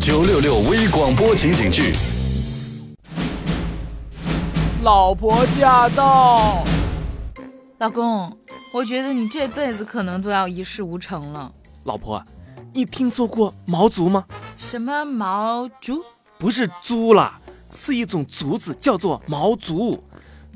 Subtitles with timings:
[0.00, 1.94] 九六六微广播情景剧，
[4.82, 6.64] 老婆驾到！
[7.76, 8.34] 老公，
[8.72, 11.52] 我觉得你这辈子可能都要一事无成了。
[11.84, 12.24] 老婆，
[12.72, 14.24] 你听说过毛竹吗？
[14.56, 16.02] 什么毛竹？
[16.38, 17.38] 不是猪啦，
[17.70, 20.02] 是一种竹子，叫做毛竹。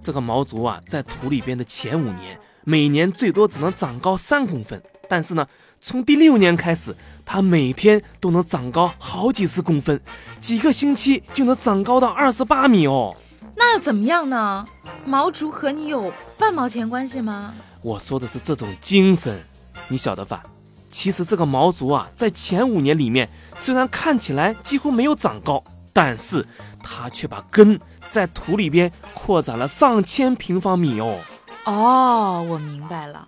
[0.00, 4.80] 这个毛竹啊，在土里边的前五年，每年最多只能长高三公分。
[5.08, 5.44] 但是呢，
[5.84, 6.96] 从第六年开始，
[7.26, 10.00] 它每天都能长高好几十公分，
[10.40, 13.16] 几个星期就能长高到二十八米哦。
[13.56, 14.64] 那又怎么样呢？
[15.04, 17.52] 毛竹和你有半毛钱关系吗？
[17.82, 19.42] 我说的是这种精神，
[19.88, 20.44] 你晓得吧？
[20.88, 23.28] 其实这个毛竹啊，在前五年里面，
[23.58, 26.46] 虽然看起来几乎没有长高，但是
[26.80, 31.18] 它却把根在土里边扩展了上千平方米哦。
[31.64, 33.26] 哦，我明白了，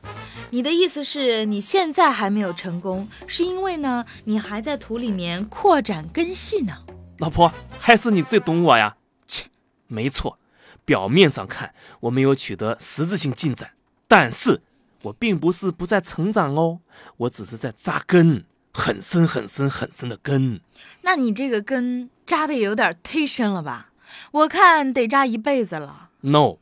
[0.50, 6.84] 你的意思是你现在还没有成功，是因为呢，你还在土里面扩展根系呢。
[7.18, 8.96] 老婆，还是你最懂我呀？
[9.26, 9.46] 切，
[9.86, 10.38] 没错，
[10.84, 13.70] 表面上看我没有取得实质性进展，
[14.08, 14.60] 但是
[15.02, 16.80] 我并不是不在成长哦，
[17.18, 20.60] 我只是在扎根，很深很深很深的根。
[21.02, 23.90] 那你这个根扎的也有点忒深了吧？
[24.32, 26.10] 我看得扎一辈子了。
[26.20, 26.56] No，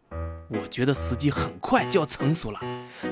[0.53, 2.61] 我觉得时机很快就要成熟了，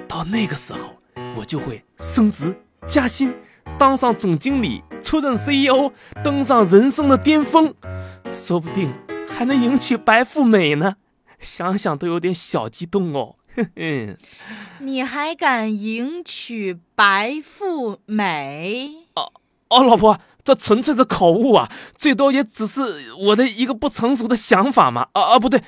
[0.07, 0.97] 到那个时候，
[1.35, 2.55] 我就会升职
[2.87, 3.35] 加薪，
[3.79, 5.91] 当上总经理，出任 CEO，
[6.23, 7.73] 登上人生的巅峰，
[8.31, 8.93] 说不定
[9.27, 10.97] 还能迎娶白富美呢。
[11.39, 13.37] 想想都有点小激动哦。
[13.57, 14.17] 哼哼，
[14.81, 19.07] 你还敢迎娶白富美？
[19.15, 25.09] 哦，老婆，这纯粹是口误啊，最多也只是我的一个不成熟的想法嘛。
[25.13, 25.63] 啊啊，不对，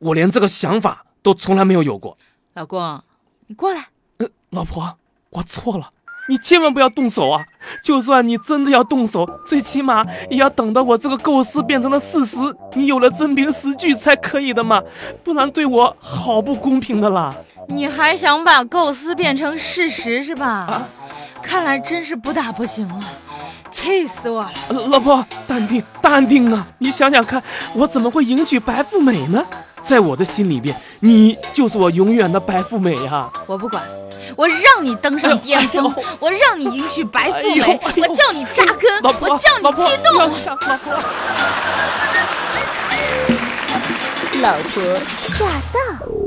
[0.00, 2.18] 我连这个想法都从来没有有过。
[2.54, 3.00] 老公，
[3.46, 3.86] 你过来。
[4.18, 4.98] 呃，老婆，
[5.30, 5.90] 我错了，
[6.28, 7.44] 你千万不要动手啊！
[7.82, 12.36] 就算你真的要动手，最起码也要等到我这个构思变成了事实，
[12.74, 14.82] 你有了真凭实据才可以的嘛，
[15.24, 17.34] 不然对我好不公平的啦！
[17.68, 20.88] 你还想把构思变成事实是吧？
[21.42, 23.00] 看来真是不打不行了，
[23.72, 24.52] 气死我了！
[24.68, 26.64] 呃老婆，淡定，淡定啊！
[26.78, 27.42] 你想想看，
[27.74, 29.42] 我怎么会迎娶白富美呢？
[29.82, 33.82] 在我的心里边，你就是我永远的白富美呀、我不管，
[34.36, 40.12] 我让你登上巅峰，我让你迎娶白富美，哎哎我叫你扎根，老婆，我叫你激动。
[40.12, 40.92] 不要这样，老婆。
[44.40, 44.82] 老婆
[45.36, 46.21] 驾到！